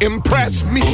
impress 0.00 0.64
me. 0.64 0.86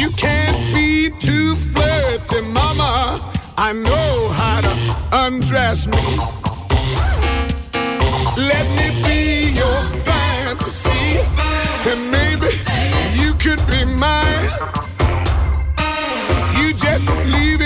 You 0.00 0.10
can't 0.10 0.74
be 0.74 1.10
too 1.18 1.54
flirty, 1.54 2.40
mama. 2.42 3.20
I 3.56 3.72
know 3.72 4.28
how 4.28 4.60
to 4.60 4.72
undress 5.26 5.86
me. 5.86 6.04
Let 8.36 8.66
me 8.78 9.02
be 9.02 9.50
your 9.50 9.82
fantasy, 10.06 11.18
and 11.90 12.10
maybe 12.10 12.50
you 13.20 13.34
could 13.34 13.64
be 13.66 13.84
mine. 13.84 14.48
You 16.58 16.72
just 16.74 17.06
leave 17.26 17.57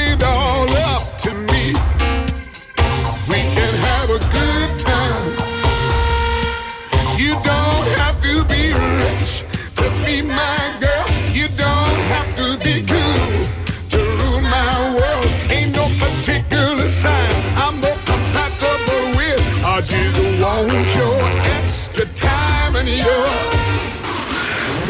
want 20.66 20.94
your 20.94 21.18
extra 21.62 22.06
time 22.14 22.76
and 22.76 22.88
your 22.88 23.26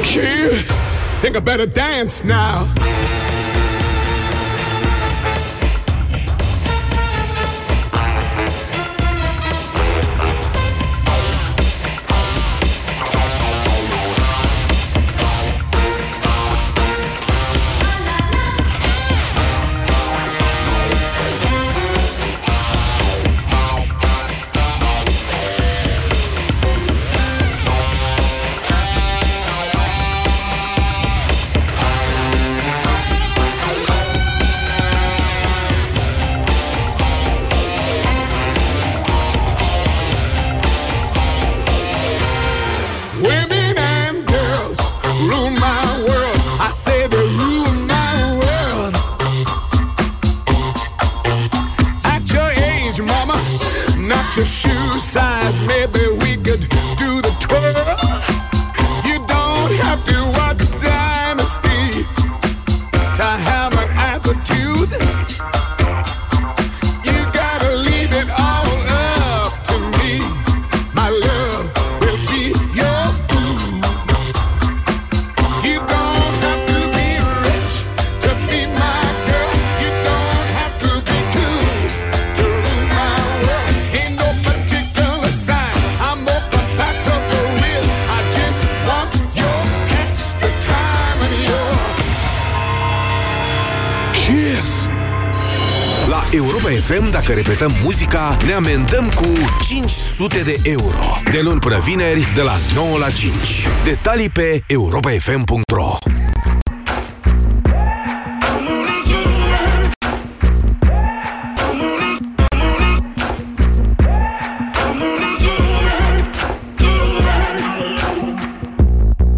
kid. 0.05 0.65
Think 1.21 1.37
I 1.37 1.41
better 1.41 1.67
dance 1.67 2.25
now. 2.25 2.73
FM, 97.53 97.59
dacă 97.59 97.73
repetăm 97.73 97.85
muzica, 97.85 98.37
ne 98.47 98.53
amendăm 98.53 99.09
cu 99.09 99.27
500 99.67 100.39
de 100.39 100.57
euro. 100.63 101.21
De 101.31 101.41
luni 101.41 101.59
până 101.59 101.79
vineri, 101.79 102.29
de 102.35 102.43
la 102.43 102.57
9 102.75 102.99
la 102.99 103.11
5. 103.11 103.33
Detalii 103.85 104.29
pe 104.29 104.65
europafm.ro 104.67 105.97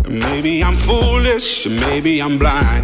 Maybe 0.08 0.60
I'm 0.62 0.75
foolish, 0.75 1.66
or 1.66 1.70
maybe 1.70 2.20
I'm 2.20 2.36
blind. 2.38 2.84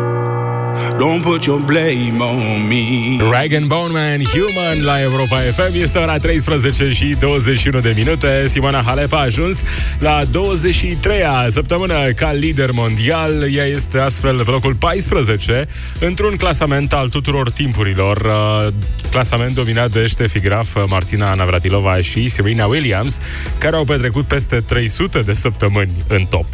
Don't 1.01 1.23
put 1.23 1.45
your 1.45 1.59
blame 1.59 2.21
on 2.21 2.67
me. 2.67 3.17
Rag 3.31 3.53
and 3.53 3.67
Bone 3.67 3.91
Man, 3.91 4.21
Human 4.21 4.83
la 4.83 5.01
Europa 5.01 5.37
FM 5.37 5.81
Este 5.81 5.97
ora 5.97 6.17
13 6.17 6.89
și 6.89 7.15
21 7.19 7.79
de 7.79 7.93
minute. 7.95 8.47
Simona 8.47 8.81
Halep 8.81 9.13
a 9.13 9.17
ajuns 9.19 9.61
la 9.99 10.21
23-a 10.23 11.47
săptămână 11.49 12.11
ca 12.15 12.31
lider 12.31 12.71
mondial. 12.71 13.53
Ea 13.53 13.65
este 13.65 13.99
astfel 13.99 14.43
pe 14.43 14.51
locul 14.51 14.73
14 14.73 15.67
Într-un 15.99 16.35
clasament 16.35 16.93
al 16.93 17.09
tuturor 17.09 17.51
timpurilor. 17.51 18.17
Uh, 18.17 18.73
Clasament 19.11 19.53
dominat 19.53 19.91
de 19.91 20.07
Ștefi 20.07 20.39
Graf, 20.39 20.77
Martina 20.87 21.33
Navratilova 21.33 22.01
și 22.01 22.27
Serena 22.27 22.65
Williams 22.65 23.17
Care 23.57 23.75
au 23.75 23.83
petrecut 23.83 24.25
peste 24.25 24.59
300 24.59 25.19
de 25.19 25.33
săptămâni 25.33 25.91
în 26.07 26.25
top. 26.25 26.45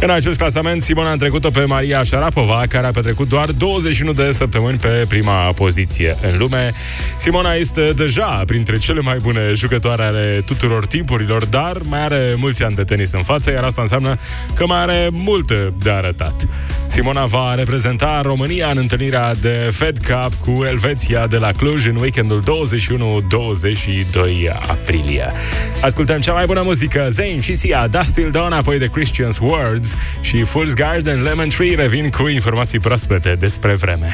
În 0.00 0.10
acest 0.10 0.38
clasament 0.38 0.82
Simona 0.82 1.10
a 1.10 1.16
trecut-o 1.16 1.50
pe 1.50 1.64
Maria 1.64 2.02
Sharapova 2.02 2.62
Care 2.68 2.86
a 2.86 2.90
petrecut 2.90 3.28
doar 3.28 3.50
21 3.86 4.12
de 4.12 4.30
săptămâni 4.30 4.78
pe 4.78 5.04
prima 5.08 5.52
poziție 5.52 6.16
în 6.22 6.38
lume. 6.38 6.72
Simona 7.16 7.52
este 7.52 7.92
deja 7.96 8.42
printre 8.46 8.76
cele 8.78 9.00
mai 9.00 9.18
bune 9.18 9.52
jucătoare 9.54 10.02
ale 10.02 10.42
tuturor 10.46 10.86
timpurilor, 10.86 11.44
dar 11.44 11.80
mai 11.84 12.02
are 12.02 12.34
mulți 12.36 12.62
ani 12.62 12.74
de 12.74 12.82
tenis 12.82 13.12
în 13.12 13.22
față, 13.22 13.50
iar 13.50 13.62
asta 13.62 13.80
înseamnă 13.80 14.18
că 14.54 14.66
mai 14.66 14.78
are 14.78 15.08
multe 15.12 15.72
de 15.82 15.90
arătat. 15.90 16.46
Simona 16.86 17.24
va 17.24 17.54
reprezenta 17.54 18.20
România 18.20 18.70
în 18.70 18.76
întâlnirea 18.76 19.34
de 19.34 19.70
Fed 19.72 19.98
Cup 19.98 20.34
cu 20.34 20.64
Elveția 20.64 21.26
de 21.26 21.36
la 21.36 21.52
Cluj 21.52 21.86
în 21.86 21.96
weekendul 21.96 22.42
21-22 22.42 22.46
aprilie. 24.68 25.32
Ascultăm 25.80 26.20
cea 26.20 26.32
mai 26.32 26.46
bună 26.46 26.62
muzică, 26.64 27.06
Zayn 27.10 27.40
și 27.40 27.54
Sia, 27.54 27.86
Dusty 27.86 28.22
Dawn, 28.22 28.52
apoi 28.52 28.78
de 28.78 28.88
Christian's 28.88 29.40
Words 29.40 29.94
și 30.20 30.44
Fool's 30.44 30.74
Garden 30.74 31.22
Lemon 31.22 31.48
Tree 31.48 31.74
revin 31.74 32.10
cu 32.10 32.26
informații 32.26 32.78
proaspete 32.78 33.34
despre 33.38 33.65
vreme. 33.74 34.12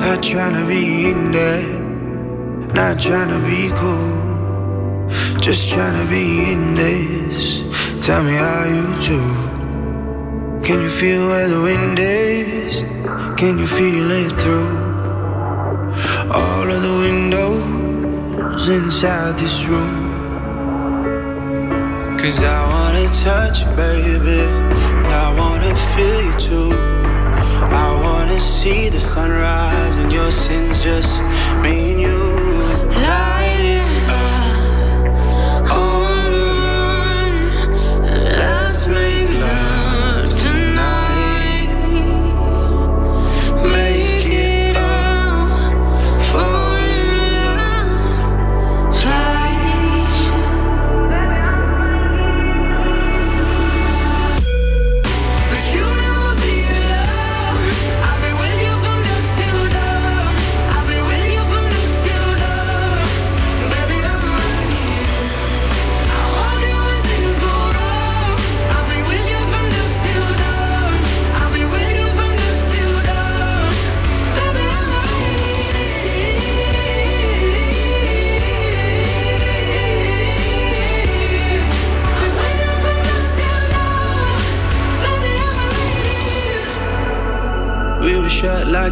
Not 0.00 0.22
trying 0.22 0.54
to 0.54 0.66
be 0.66 1.10
in 1.10 1.32
there, 1.32 1.80
not 2.74 2.98
trying 2.98 3.28
to 3.28 3.40
be 3.46 3.70
cool. 3.76 4.26
Just 5.40 5.70
trying 5.70 5.96
to 6.02 6.10
be 6.10 6.52
in 6.52 6.74
this. 6.74 7.62
Tell 8.04 8.24
me 8.24 8.32
how 8.32 8.64
you 8.64 8.86
do. 9.10 9.20
Can 10.66 10.80
you 10.82 10.90
feel 10.90 11.26
where 11.28 11.48
the 11.48 11.60
wind 11.62 11.98
is? 11.98 12.82
Can 13.36 13.58
you 13.58 13.66
feel 13.66 14.10
it 14.10 14.32
through 14.32 14.85
all 16.66 16.72
of 16.72 16.82
the 16.82 16.98
windows 17.06 18.68
inside 18.68 19.38
this 19.38 19.64
room? 19.66 19.94
Cause 22.18 22.42
I 22.42 22.60
wanna 22.72 23.06
touch 23.24 23.60
you, 23.62 23.70
baby, 23.76 24.40
and 25.00 25.12
I 25.24 25.28
wanna 25.40 25.74
feel 25.92 26.20
you 26.26 26.34
too. 26.48 26.72
I 27.84 27.88
wanna 28.02 28.40
see 28.40 28.88
the 28.88 28.98
sunrise 28.98 29.96
and 29.98 30.12
your 30.12 30.30
sins 30.30 30.82
just 30.82 31.22
me 31.62 31.92
and 31.92 32.00
you. 32.00 32.20
Light 33.06 33.45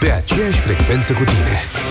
pe 0.00 0.10
aceeași 0.10 0.60
frecvență 0.60 1.12
cu 1.12 1.24
tine. 1.24 1.89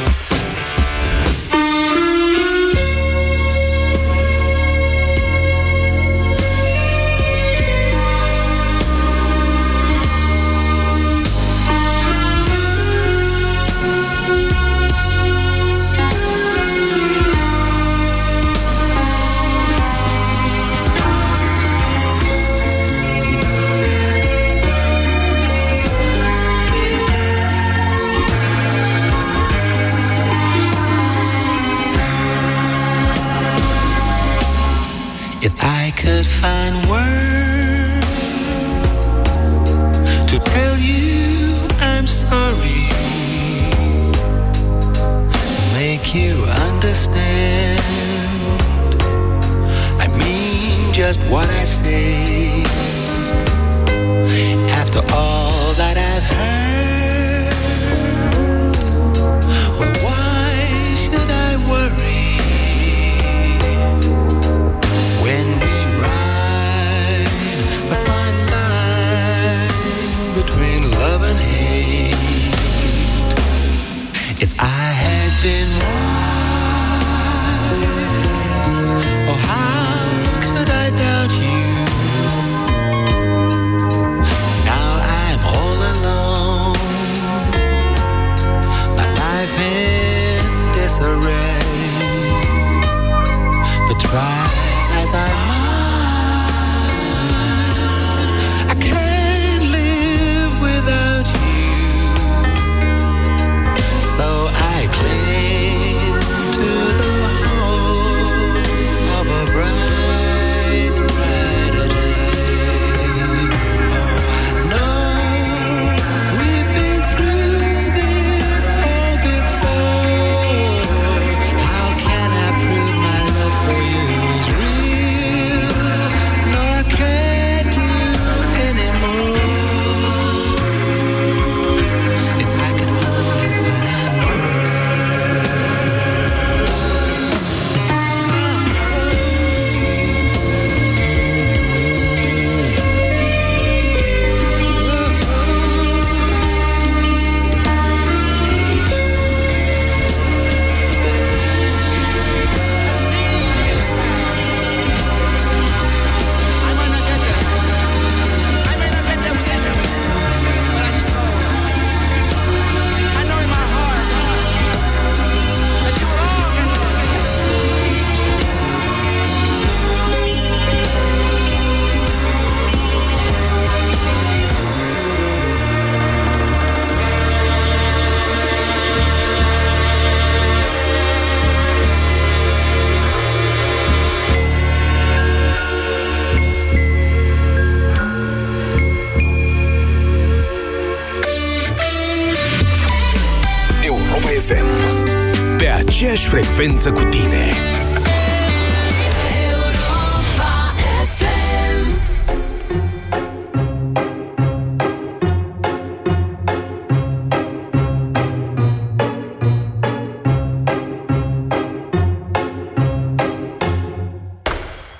Frecvență 196.39 196.91
cu 196.91 197.03
tine. 197.03 197.45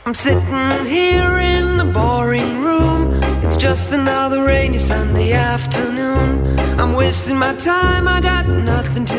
I'm 0.06 0.14
sitting 0.14 0.86
here 0.86 1.40
in 1.40 1.78
the 1.78 1.86
boring 1.86 2.52
room. 2.66 3.14
It's 3.44 3.56
just 3.56 3.94
another 3.94 4.44
rainy 4.44 4.80
Sunday 4.80 5.32
afternoon. 5.34 6.30
I'm 6.80 6.94
wasting 6.94 7.38
my 7.38 7.54
time, 7.54 8.06
I 8.08 8.20
got 8.32 8.46
nothing 8.48 9.06
to 9.06 9.19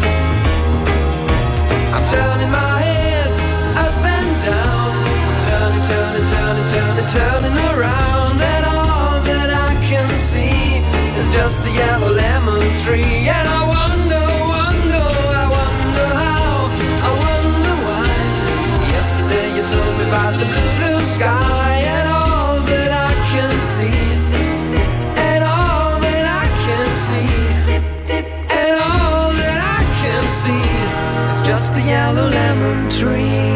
Just 11.51 11.67
a 11.67 11.71
yellow 11.71 12.13
lemon 12.13 12.61
tree. 12.77 13.27
And 13.27 13.47
I 13.59 13.61
wonder, 13.75 14.23
wonder, 14.55 15.03
I 15.43 15.47
wonder 15.57 16.07
how, 16.21 16.71
I 17.07 17.11
wonder 17.25 17.75
why. 17.87 18.07
Yesterday 18.95 19.47
you 19.57 19.63
told 19.63 19.97
me 19.97 20.05
about 20.07 20.39
the 20.39 20.60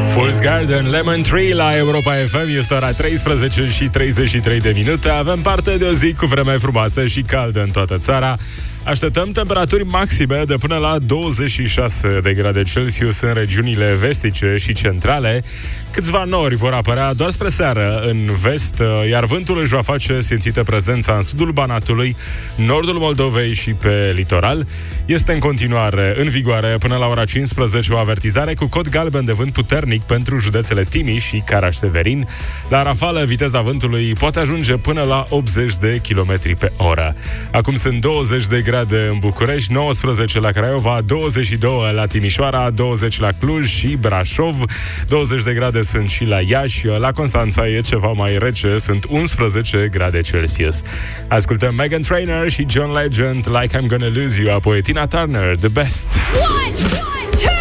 Fool's 0.08 0.40
Garden, 0.42 0.90
Lemon 0.90 1.22
Tree 1.22 1.54
la 1.54 1.78
Europa 1.78 2.14
FM 2.14 2.58
Este 2.58 2.74
ora 2.74 2.92
13 2.92 3.68
și 3.68 3.88
33 3.88 4.60
de 4.60 4.72
minute. 4.76 5.10
Avem 5.10 5.42
parte 5.42 5.78
de 5.78 5.86
o 5.86 5.92
zi 5.92 6.14
cu 6.14 6.26
vreme 6.26 6.58
frumoasă 6.58 7.06
și 7.06 7.22
caldă 7.22 7.62
în 7.62 7.70
toată 7.70 7.98
țara. 7.98 8.38
Așteptăm 8.86 9.32
temperaturi 9.32 9.86
maxime 9.86 10.44
de 10.48 10.56
până 10.56 10.76
la 10.76 10.98
26 11.00 12.20
de 12.24 12.34
grade 12.34 12.64
Celsius 12.64 13.20
în 13.20 13.34
regiunile 13.34 13.94
vestice 13.94 14.56
și 14.58 14.74
centrale. 14.74 15.44
Câțiva 15.92 16.24
nori 16.24 16.56
vor 16.56 16.74
apărea 16.74 17.14
doar 17.14 17.30
spre 17.30 17.50
seară 17.50 18.04
în 18.08 18.30
vest, 18.42 18.82
iar 19.10 19.26
vântul 19.26 19.60
își 19.60 19.74
va 19.74 19.82
face 19.82 20.20
simțită 20.20 20.64
prezența 20.64 21.14
în 21.14 21.22
sudul 21.22 21.52
Banatului, 21.52 22.16
nordul 22.56 22.98
Moldovei 22.98 23.54
și 23.54 23.74
pe 23.74 24.12
litoral. 24.16 24.68
Este 25.06 25.34
în 25.34 25.40
continuare 25.40 26.14
în 26.18 26.28
vigoare. 26.28 26.76
Până 26.80 26.96
la 26.96 27.08
ora 27.08 27.26
15 27.26 27.94
o 27.94 27.98
avertizare 27.98 28.54
cu 28.54 28.68
cod 28.68 28.90
galben 28.90 29.25
de 29.26 29.32
vânt 29.32 29.54
puternic 29.54 30.02
pentru 30.02 30.40
județele 30.40 30.84
Timiș 30.84 31.24
și 31.24 31.44
Caraș-Severin. 31.46 32.28
La 32.70 32.82
rafală, 32.82 33.24
viteza 33.26 33.62
vântului 33.62 34.14
poate 34.14 34.40
ajunge 34.40 34.78
până 34.78 35.02
la 35.02 35.28
80 35.30 35.76
de 35.76 36.02
km 36.08 36.58
pe 36.58 36.72
oră. 36.78 37.16
Acum 37.52 37.76
sunt 37.76 38.02
20 38.02 38.48
de 38.48 38.62
grade 38.62 39.08
în 39.12 39.20
București, 39.20 39.74
19 39.74 40.40
la 40.40 40.50
Craiova, 40.50 41.02
22 41.06 41.94
la 41.94 42.06
Timișoara, 42.06 42.70
20 42.70 43.20
la 43.20 43.32
Cluj 43.40 43.70
și 43.70 43.88
Brașov, 43.88 44.64
20 45.08 45.44
de 45.44 45.54
grade 45.54 45.82
sunt 45.82 46.10
și 46.10 46.24
la 46.24 46.40
Iași, 46.42 46.88
la 46.88 47.12
Constanța 47.12 47.68
e 47.68 47.80
ceva 47.80 48.12
mai 48.12 48.38
rece, 48.38 48.78
sunt 48.78 49.06
11 49.10 49.88
grade 49.92 50.22
Celsius. 50.22 50.82
Ascultăm 51.28 51.76
Megan 51.76 52.02
Trainor 52.02 52.50
și 52.50 52.66
John 52.70 52.92
Legend, 52.92 53.48
Like 53.50 53.78
I'm 53.78 53.88
Gonna 53.88 54.12
Lose 54.14 54.42
You, 54.42 54.56
apoi 54.56 54.82
Tina 54.82 55.08
Turner, 55.08 55.56
The 55.58 55.68
Best. 55.68 56.20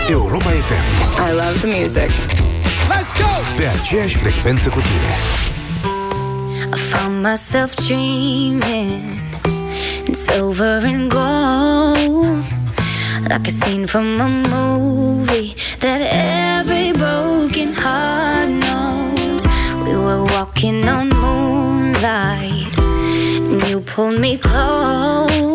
Europa 0.09 0.51
FM. 0.69 0.85
I 1.19 1.33
love 1.33 1.61
the 1.61 1.67
music. 1.67 2.11
Let's 2.89 3.13
go! 3.15 3.31
Pe 3.57 3.67
aceeași 3.67 4.17
frecvență 4.17 4.69
cu 4.69 4.81
tine. 4.81 5.15
I 6.75 6.79
found 6.91 7.23
myself 7.27 7.75
dreaming 7.75 9.21
in 10.07 10.15
silver 10.15 10.81
and 10.85 11.11
gold, 11.11 12.45
like 13.29 13.47
a 13.47 13.55
scene 13.61 13.87
from 13.87 14.21
a 14.21 14.29
movie 14.55 15.55
that 15.79 16.01
every 16.59 16.93
broken 16.93 17.71
heart 17.83 18.49
knows. 18.65 19.43
We 19.85 19.95
were 20.07 20.25
walking 20.35 20.89
on 20.89 21.09
moonlight, 21.23 22.73
and 23.51 23.63
you 23.69 23.81
pulled 23.81 24.19
me 24.19 24.39
close. 24.39 25.54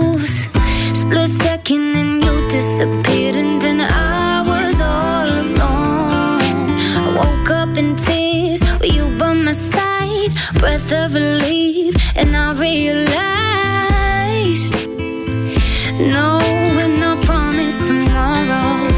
Split 1.10 1.30
second, 1.30 1.96
and 1.96 2.24
you 2.24 2.50
disappeared, 2.50 3.36
and 3.36 3.60
then 3.60 3.82
I 3.82 4.44
was 4.46 4.80
all 4.80 5.28
alone. 5.28 6.70
I 7.04 7.08
woke 7.18 7.50
up 7.50 7.76
in 7.80 7.96
tears 7.96 8.62
with 8.80 8.94
you 8.94 9.10
by 9.18 9.34
my 9.34 9.54
side, 9.54 10.36
breath 10.60 10.92
of 10.92 11.16
relief, 11.16 11.96
and 12.16 12.38
I 12.38 12.54
realized 12.54 13.16
no 16.00 16.38
one 16.78 17.00
not 17.00 17.26
promised 17.26 17.86
tomorrow. 17.86 18.89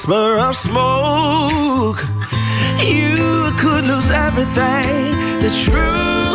Whisper 0.00 0.38
of 0.38 0.56
smoke. 0.56 2.00
You 2.82 3.52
could 3.58 3.84
lose 3.84 4.10
everything. 4.10 5.12
The 5.42 5.50
truth 5.64 6.29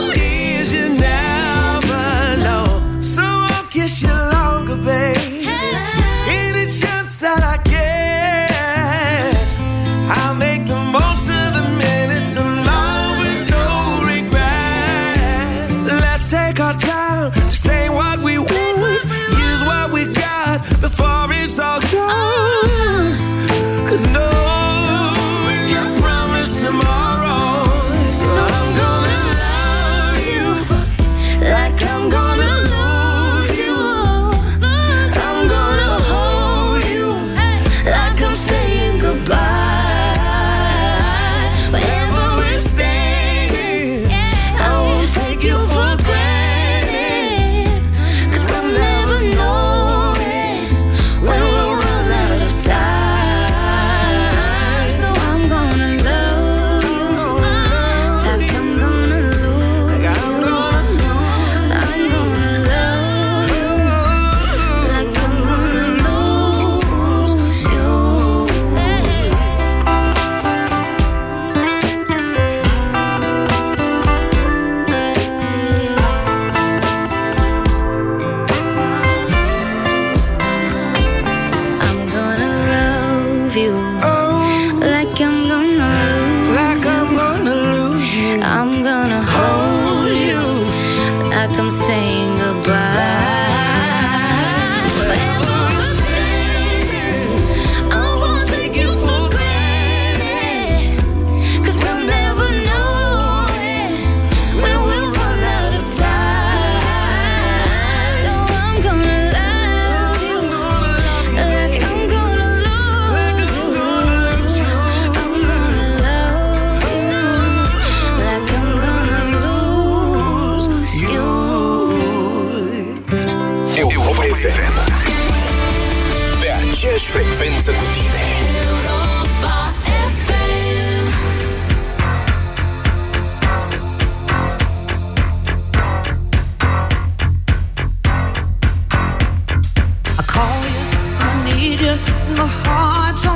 call 140.36 140.62
you, 140.74 140.84
I 141.28 141.32
need 141.48 141.80
you, 141.88 141.96
my 142.38 142.48
heart's 142.64 143.26
on 143.26 143.35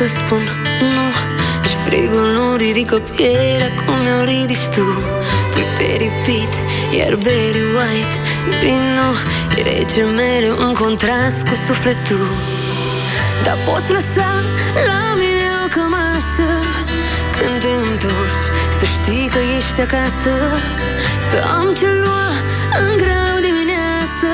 să 0.00 0.06
spun 0.06 0.42
nu. 0.94 1.06
Aș 1.64 1.72
Frigul 1.84 2.26
nu 2.36 2.56
ridică 2.56 2.96
pielea 3.16 3.70
cum 3.86 3.98
ne-o 4.06 4.22
ridici 4.24 4.68
tu. 4.74 4.86
Tu 5.52 5.60
pe 5.76 5.88
repeat, 6.02 6.52
iar 6.98 7.14
Barry 7.24 7.64
White 7.76 8.14
Vino, 8.60 9.10
e 9.56 9.60
rece 9.70 10.02
mereu 10.02 10.56
în 10.66 10.72
contrast 10.74 11.38
cu 11.48 11.54
sufletul. 11.66 12.26
Dar 13.44 13.56
poți 13.66 13.92
lăsa 13.96 14.30
la 14.88 15.00
mine 15.20 15.46
o 15.64 15.66
cămașă. 15.74 16.50
Când 17.36 17.56
te 17.62 17.72
întorci, 17.88 18.46
să 18.78 18.84
știi 18.96 19.28
că 19.34 19.40
ești 19.56 19.80
acasă. 19.86 20.34
Să 21.28 21.36
am 21.58 21.66
ce 21.78 21.88
lua 22.02 22.28
în 22.82 22.90
grau 23.02 23.34
dimineață. 23.46 24.28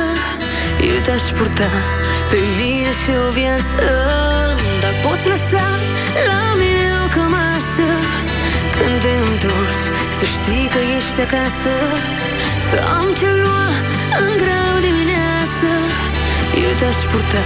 Eu 0.91 0.99
te-aș 1.05 1.27
purta 1.37 1.71
pe 2.31 2.41
mine 2.59 2.93
și 3.01 3.11
o 3.27 3.31
viață 3.39 3.87
Dar 4.83 4.95
poți 5.05 5.29
lăsa 5.33 5.67
la 6.31 6.43
mine 6.61 6.87
o 7.05 7.07
cămașă. 7.15 7.91
Când 8.77 8.97
te 9.05 9.13
întorci, 9.29 9.87
să 10.19 10.25
știi 10.35 10.69
că 10.75 10.81
ești 10.97 11.21
acasă. 11.27 11.75
Să 12.69 12.77
am 12.99 13.09
ce 13.19 13.31
lua 13.43 13.67
în 14.25 14.33
grau 14.43 14.75
dimineață. 14.87 15.71
Eu 16.65 16.73
te-aș 16.81 17.01
purta 17.11 17.45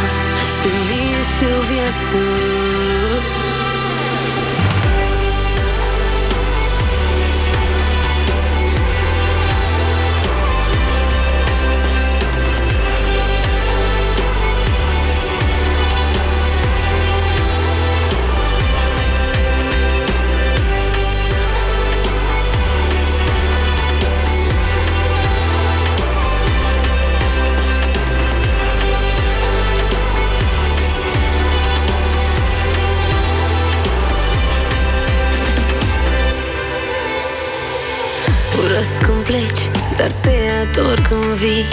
pe 0.62 0.71
mine 0.88 1.23
și 1.33 1.45
o 1.59 1.61
viață 1.71 2.21
te 40.73 40.81
ador 40.81 40.99
când 41.09 41.25
vii. 41.25 41.67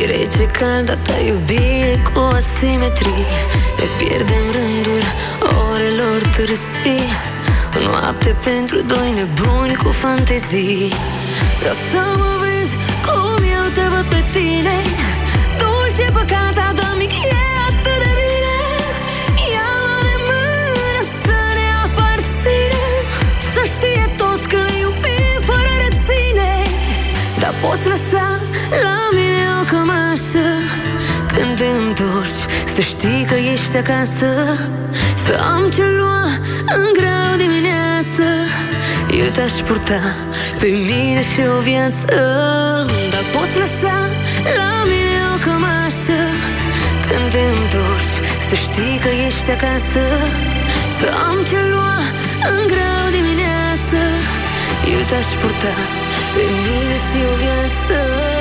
E 0.00 0.06
rece 0.06 0.46
cald, 0.46 0.98
ta 1.02 1.16
iubire 1.26 2.02
cu 2.12 2.20
asimetrie 2.34 3.26
Ne 3.78 3.84
pierdem 3.98 4.44
rândul 4.56 5.02
orelor 5.70 6.20
târzii 6.36 7.08
O 7.76 7.82
noapte 7.82 8.36
pentru 8.44 8.80
doi 8.82 9.12
nebuni 9.14 9.74
cu 9.74 9.88
fantezii. 9.88 10.92
Vreau 11.58 11.74
să 11.90 12.02
mă 12.18 12.32
vezi 12.42 12.74
cum 13.06 13.44
eu 13.58 13.66
te 13.74 13.82
văd 13.92 14.04
pe 14.04 14.24
tine. 14.32 14.76
Dulce 15.58 16.12
păcata, 16.12 16.72
dar 16.74 16.94
mic 16.98 17.10
e 17.10 17.49
poți 27.60 27.88
lăsa 27.88 28.26
la 28.84 28.98
mine 29.16 29.44
o 29.60 29.62
cămașă. 29.70 30.46
Când 31.34 31.56
te 31.56 31.68
întorci 31.84 32.42
Să 32.74 32.80
știi 32.80 33.24
că 33.28 33.34
ești 33.52 33.76
acasă. 33.76 34.30
Să 35.24 35.32
am 35.54 35.70
ce 35.76 35.84
lua 35.98 36.22
în 36.80 36.88
grau 36.98 37.30
dimineață. 37.36 38.26
Eu 39.20 39.28
te-aș 39.36 39.52
purta 39.66 40.02
pe 40.58 40.66
mine 40.66 41.22
și 41.32 41.40
o 41.56 41.60
viață. 41.60 42.16
Dar 43.12 43.24
poți 43.34 43.58
lăsa 43.58 43.96
la 44.58 44.70
mine 44.90 45.18
o 45.34 45.36
cămașă. 45.44 46.20
Când 47.08 47.30
te 47.34 47.42
întorci 47.56 48.16
Să 48.48 48.54
știi 48.64 48.96
că 49.04 49.10
ești 49.26 49.50
acasă. 49.56 50.04
Să 50.98 51.06
am 51.28 51.36
ce 51.48 51.60
lua 51.72 51.96
în 52.54 52.62
grau 52.72 53.04
dimineață. 53.16 54.00
Eu 54.94 55.00
te-aș 55.08 55.30
purta 55.40 55.74
pe 56.34 56.44
mine 56.64 56.96
și 57.06 57.18
o 57.30 57.34
viață 57.40 58.39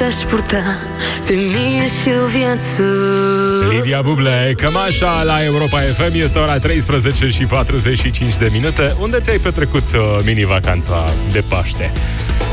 te-aș 0.00 0.14
purta 0.14 0.62
pe 1.26 1.32
mine 1.32 1.86
și 1.86 2.08
o 2.24 2.26
viață 2.26 2.82
Lidia 3.70 4.00
Buble, 4.02 4.54
cămașa 4.56 5.22
la 5.22 5.44
Europa 5.44 5.78
FM 5.78 6.12
Este 6.12 6.38
ora 6.38 6.58
13 6.58 7.26
și 7.26 7.44
45 7.44 8.36
de 8.36 8.48
minute 8.52 8.96
Unde 9.00 9.20
ți-ai 9.20 9.38
petrecut 9.38 9.92
uh, 9.92 10.18
mini-vacanța 10.24 11.12
de 11.32 11.40
Paște? 11.48 11.92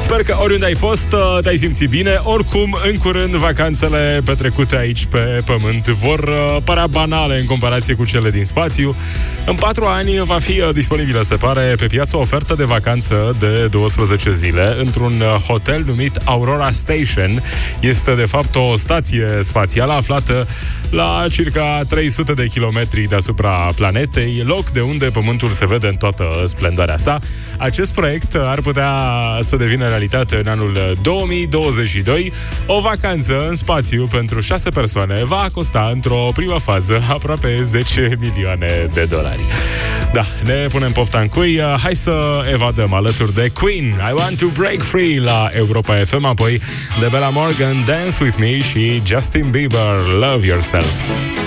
Sper 0.07 0.23
că 0.23 0.37
oriunde 0.41 0.65
ai 0.65 0.75
fost, 0.75 1.11
uh, 1.11 1.37
te-ai 1.41 1.57
simțit 1.57 1.89
bine. 1.89 2.19
Oricum, 2.23 2.77
în 2.91 2.97
curând, 2.97 3.35
vacanțele 3.35 4.21
petrecute 4.25 4.77
aici 4.77 5.05
pe 5.05 5.41
pământ 5.45 5.87
Vor 5.87 6.19
uh, 6.19 6.57
părea 6.63 6.87
banale 6.87 7.39
în 7.39 7.45
comparație 7.45 7.93
cu 7.93 8.05
cele 8.05 8.29
din 8.29 8.45
spațiu. 8.45 8.95
În 9.45 9.55
patru 9.55 9.85
ani 9.85 10.19
va 10.23 10.39
fi 10.39 10.59
uh, 10.59 10.69
disponibilă, 10.73 11.21
se 11.21 11.35
pare, 11.35 11.75
pe 11.77 11.85
piață 11.85 12.17
o 12.17 12.19
ofertă 12.19 12.53
de 12.53 12.63
vacanță 12.63 13.35
de 13.39 13.67
12 13.67 14.31
zile 14.31 14.75
Într-un 14.79 15.21
uh, 15.21 15.27
hotel 15.47 15.83
numit 15.85 16.19
Aurora 16.23 16.71
Station. 16.71 17.43
Este, 17.79 18.15
de 18.15 18.25
fapt, 18.25 18.55
o 18.55 18.75
stație 18.75 19.39
spațială 19.41 19.93
aflată 19.93 20.47
la 20.89 21.25
circa 21.29 21.81
300 21.89 22.33
de 22.33 22.47
kilometri 22.47 23.03
deasupra 23.03 23.69
planetei, 23.75 24.43
loc 24.45 24.69
de 24.69 24.81
unde 24.81 25.09
Pământul 25.09 25.49
se 25.49 25.65
vede 25.65 25.87
în 25.87 25.95
toată 25.95 26.43
splendoarea 26.45 26.97
sa. 26.97 27.19
Acest 27.57 27.93
proiect 27.93 28.35
ar 28.35 28.61
putea 28.61 28.91
să 29.41 29.55
devină 29.55 29.87
realitate 29.97 30.35
în 30.35 30.47
anul 30.47 30.97
2022. 31.01 32.31
O 32.65 32.81
vacanță 32.81 33.47
în 33.49 33.55
spațiu 33.55 34.07
pentru 34.07 34.39
șase 34.39 34.69
persoane 34.69 35.23
va 35.23 35.49
costa 35.53 35.91
într-o 35.93 36.29
primă 36.33 36.59
fază 36.59 37.01
aproape 37.09 37.59
10 37.63 38.17
milioane 38.19 38.89
de 38.93 39.05
dolari. 39.05 39.45
Da, 40.13 40.21
ne 40.43 40.67
punem 40.67 40.91
pofta 40.91 41.19
în 41.19 41.27
cui. 41.27 41.61
Hai 41.83 41.95
să 41.95 42.45
evadăm 42.51 42.93
alături 42.93 43.33
de 43.33 43.51
Queen. 43.53 43.85
I 43.85 44.13
want 44.13 44.37
to 44.37 44.45
break 44.57 44.81
free 44.81 45.19
la 45.19 45.49
Europa 45.51 45.93
FM, 45.93 46.25
apoi 46.25 46.61
de 46.99 47.07
Bella 47.11 47.29
Morgan, 47.29 47.75
Dance 47.85 48.23
with 48.23 48.37
me 48.39 48.59
și 48.59 49.01
Justin 49.05 49.49
Bieber, 49.49 49.99
Love 50.19 50.45
Yourself. 50.45 51.46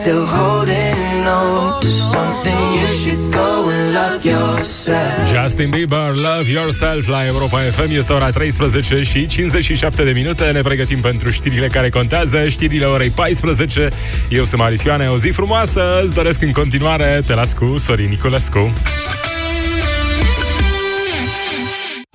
still 0.00 0.24
holding 0.24 1.26
on 1.26 1.80
to 1.80 1.90
something, 2.12 2.62
you 2.78 2.86
should 3.00 3.22
go 3.30 3.68
and 3.68 3.92
love 3.92 4.24
yourself. 4.24 5.32
Justin 5.32 5.70
Bieber, 5.70 6.14
Love 6.14 6.50
Yourself 6.50 7.06
la 7.06 7.26
Europa 7.26 7.58
FM 7.58 7.90
Este 7.90 8.12
ora 8.12 8.30
13 8.30 9.02
și 9.02 9.26
57 9.26 10.04
de 10.04 10.10
minute. 10.10 10.44
Ne 10.44 10.60
pregătim 10.60 11.00
pentru 11.00 11.30
știrile 11.30 11.66
care 11.66 11.88
contează 11.88 12.48
Știrile 12.48 12.84
orei 12.84 13.10
14 13.10 13.88
Eu 14.28 14.44
sunt 14.44 14.60
Marius 14.60 14.82
Ioane, 14.82 15.08
o 15.08 15.16
zi 15.16 15.28
frumoasă 15.28 16.00
Îți 16.04 16.14
doresc 16.14 16.42
în 16.42 16.52
continuare. 16.52 17.22
Te 17.26 17.34
las 17.34 17.52
cu 17.52 17.74
Sorin 17.76 18.08
Niculescu 18.08 18.72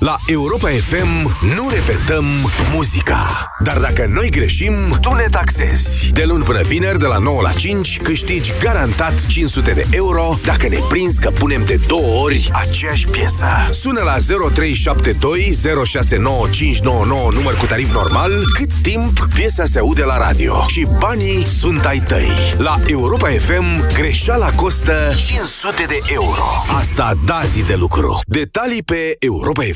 La 0.02 0.16
Europa 0.28 0.68
FM 0.68 1.36
nu 1.56 1.70
repetăm 1.70 2.26
muzica. 2.74 3.52
Dar 3.60 3.78
dacă 3.78 4.06
noi 4.14 4.30
greșim, 4.30 4.98
tu 5.02 5.14
ne 5.14 5.26
taxezi. 5.32 6.10
De 6.14 6.24
luni 6.24 6.43
până 6.43 6.62
vineri, 6.62 7.00
de 7.00 7.06
la 7.06 7.18
9 7.18 7.41
la 7.41 7.52
5, 7.52 8.00
câștigi 8.02 8.54
garantat 8.62 9.26
500 9.26 9.72
de 9.72 9.86
euro 9.91 10.38
dacă 10.43 10.68
ne 10.68 10.78
prinzi 10.89 11.20
că 11.20 11.30
punem 11.30 11.66
de 11.66 11.80
două 11.88 12.24
ori 12.24 12.50
aceeași 12.54 13.08
piesă. 13.08 13.46
Sună 13.72 14.02
la 14.02 14.16
0372 14.52 15.54
069599 15.86 17.30
număr 17.32 17.54
cu 17.58 17.66
tarif 17.66 17.91
normal, 17.91 18.32
cât 18.54 18.70
timp 18.82 19.28
piesa 19.36 19.66
se 19.66 19.80
aude 19.80 20.04
la 20.04 20.18
radio. 20.18 20.64
Și 20.68 20.88
banii 21.00 21.48
sunt 21.48 21.86
ai 21.86 22.00
tăi. 22.00 22.32
La 22.58 22.76
Europa 22.88 23.30
FM, 23.30 23.93
greșeala 23.93 24.50
costă 24.50 24.93
500 25.28 25.84
de 25.88 26.00
euro. 26.14 26.43
Asta 26.78 27.14
da 27.26 27.41
zi 27.46 27.64
de 27.66 27.76
lucru. 27.76 28.20
Detalii 28.26 28.84
pe 28.84 29.16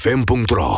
europafm.ro 0.10 0.76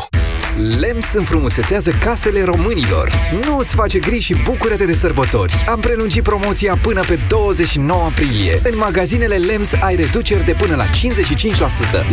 LEMS 0.80 1.14
înfrumusețează 1.14 1.92
casele 1.92 2.44
românilor. 2.44 3.12
Nu 3.46 3.58
îți 3.58 3.76
face 3.76 4.00
griji 4.00 4.26
și 4.26 4.42
bucură-te 4.44 4.86
de 4.86 4.94
sărbători. 4.94 5.54
Am 5.68 5.80
prelungit 5.80 6.24
promoția 6.24 6.78
până 6.82 7.02
pe 7.08 7.20
29 7.28 8.04
aprilie. 8.04 8.60
În 8.64 8.78
magazinele 8.78 9.36
LEMS 9.36 9.74
ai 9.82 9.96
reduceri 9.96 10.46
de 10.46 10.54
până 10.54 10.76
la 10.76 10.86
55%. 10.86 10.90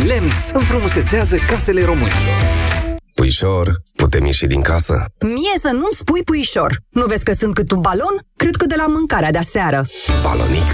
LEMS 0.07 0.49
înfrumusețează 0.53 1.37
casele 1.47 1.83
românilor. 1.83 2.88
Puișor, 3.19 3.75
putem 3.95 4.25
ieși 4.25 4.45
din 4.45 4.61
casă? 4.61 5.05
Mie 5.19 5.57
să 5.61 5.69
nu-mi 5.71 5.89
spui 5.91 6.23
puișor. 6.23 6.77
Nu 6.89 7.05
vezi 7.05 7.23
că 7.23 7.33
sunt 7.33 7.53
cât 7.53 7.71
un 7.71 7.79
balon? 7.81 8.15
Cred 8.35 8.55
că 8.55 8.65
de 8.65 8.73
la 8.77 8.85
mâncarea 8.87 9.31
de 9.31 9.37
aseară. 9.37 9.85
Balonix? 10.23 10.73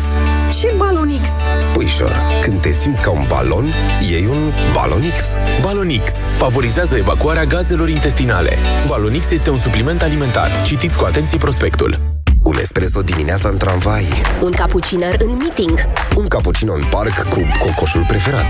Ce 0.60 0.74
balonix? 0.78 1.30
Puișor, 1.74 2.16
când 2.42 2.62
te 2.62 2.72
simți 2.72 3.02
ca 3.02 3.12
un 3.12 3.26
balon, 3.28 3.74
iei 4.10 4.26
un 4.26 4.52
Balonix. 4.72 5.20
Balonix 5.62 6.12
favorizează 6.34 6.96
evacuarea 6.96 7.46
gazelor 7.46 7.90
intestinale. 7.90 8.58
Balonix 8.88 9.32
este 9.32 9.50
un 9.50 9.60
supliment 9.60 10.02
alimentar. 10.02 10.62
Citiți 10.64 10.98
cu 10.98 11.04
atenție 11.06 11.38
prospectul. 11.38 11.98
Un 12.44 12.58
espresso 12.60 13.02
dimineața 13.02 13.50
în 13.50 13.58
tramvai. 13.58 14.06
Un 14.42 14.52
cappucciner 14.52 15.16
în 15.20 15.38
meeting. 15.38 15.80
Un 16.16 16.28
cappuccino 16.28 16.74
în 16.74 16.84
parc 16.90 17.30
cu 17.30 17.42
cocoșul 17.60 18.06
preferat. 18.08 18.46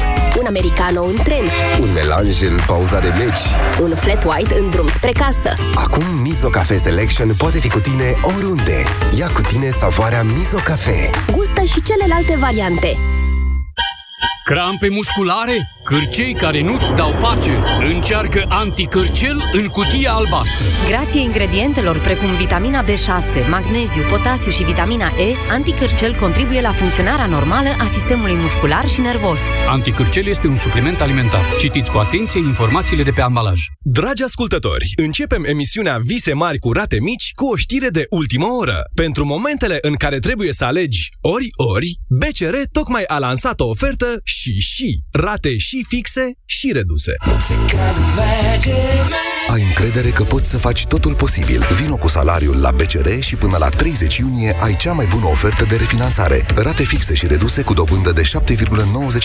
Un 0.45 0.55
americano 0.55 1.03
în 1.03 1.15
tren. 1.23 1.43
Un 1.81 1.91
melanj 1.93 2.41
în 2.41 2.57
pauza 2.67 2.99
de 2.99 3.07
meci. 3.07 3.39
Un 3.81 3.95
flat 3.95 4.23
white 4.23 4.59
în 4.59 4.69
drum 4.69 4.87
spre 4.87 5.11
casă. 5.11 5.55
Acum 5.75 6.03
Miso 6.21 6.49
Cafe 6.49 6.77
Selection 6.77 7.33
poate 7.37 7.59
fi 7.59 7.69
cu 7.69 7.79
tine 7.79 8.15
oriunde. 8.21 8.83
Ia 9.17 9.27
cu 9.27 9.41
tine 9.41 9.69
savoarea 9.69 10.23
Miso 10.23 10.57
Cafe. 10.63 11.09
Gustă 11.31 11.61
și 11.63 11.81
celelalte 11.81 12.35
variante. 12.39 13.14
Crampe 14.51 14.89
musculare? 14.89 15.69
Cârcei 15.83 16.33
care 16.33 16.61
nu-ți 16.61 16.93
dau 16.93 17.11
pace? 17.11 17.51
Încearcă 17.93 18.45
anticârcel 18.49 19.41
în 19.53 19.67
cutia 19.67 20.11
albastră. 20.11 20.65
Grație 20.87 21.21
ingredientelor 21.21 21.99
precum 21.99 22.35
vitamina 22.35 22.83
B6, 22.83 23.49
magneziu, 23.49 24.01
potasiu 24.09 24.51
și 24.51 24.63
vitamina 24.63 25.05
E, 25.05 25.51
anticârcel 25.51 26.15
contribuie 26.15 26.61
la 26.61 26.71
funcționarea 26.71 27.25
normală 27.25 27.69
a 27.79 27.85
sistemului 27.85 28.33
muscular 28.33 28.87
și 28.87 29.01
nervos. 29.01 29.39
Anticârcel 29.67 30.27
este 30.27 30.47
un 30.47 30.55
supliment 30.55 31.01
alimentar. 31.01 31.41
Citiți 31.59 31.91
cu 31.91 31.97
atenție 31.97 32.39
informațiile 32.39 33.03
de 33.03 33.11
pe 33.11 33.21
ambalaj. 33.21 33.59
Dragi 33.81 34.23
ascultători, 34.23 34.93
începem 34.95 35.43
emisiunea 35.43 35.97
Vise 36.01 36.33
mari 36.33 36.59
cu 36.59 36.71
rate 36.71 36.97
mici 37.01 37.31
cu 37.35 37.45
o 37.45 37.55
știre 37.55 37.89
de 37.89 38.05
ultimă 38.09 38.45
oră. 38.45 38.81
Pentru 38.93 39.25
momentele 39.25 39.77
în 39.81 39.95
care 39.95 40.19
trebuie 40.19 40.53
să 40.53 40.65
alegi 40.65 41.09
ori-ori, 41.21 41.97
BCR 42.07 42.55
tocmai 42.71 43.03
a 43.07 43.17
lansat 43.17 43.59
o 43.59 43.65
ofertă 43.69 44.21
și 44.35 44.59
și 44.59 44.99
rate 45.11 45.57
și 45.57 45.85
fixe 45.87 46.31
și 46.45 46.71
reduse. 46.71 47.13
Ai 49.47 49.61
încredere 49.61 50.09
că 50.09 50.23
poți 50.23 50.49
să 50.49 50.57
faci 50.57 50.85
totul 50.85 51.13
posibil. 51.13 51.67
Vino 51.79 51.95
cu 51.95 52.07
salariul 52.07 52.57
la 52.61 52.71
BCR 52.71 53.19
și 53.19 53.35
până 53.35 53.57
la 53.57 53.69
30 53.69 54.17
iunie 54.17 54.55
ai 54.59 54.75
cea 54.75 54.91
mai 54.91 55.05
bună 55.05 55.25
ofertă 55.25 55.65
de 55.69 55.75
refinanțare. 55.75 56.45
Rate 56.55 56.83
fixe 56.83 57.13
și 57.13 57.27
reduse 57.27 57.61
cu 57.61 57.73
dobândă 57.73 58.11
de 58.11 58.21
7,99 58.21 59.17